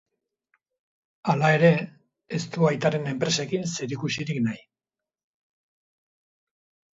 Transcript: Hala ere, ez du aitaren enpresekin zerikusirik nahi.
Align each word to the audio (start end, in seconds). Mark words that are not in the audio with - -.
Hala 1.33 1.51
ere, 1.57 1.69
ez 2.37 2.41
du 2.55 2.65
aitaren 2.69 3.05
enpresekin 3.11 3.69
zerikusirik 3.75 4.41
nahi. 4.47 4.59